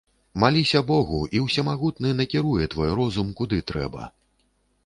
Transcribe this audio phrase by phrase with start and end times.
[0.43, 4.11] Маліся богу, і ўсемагутны накіруе твой розум, куды трэба.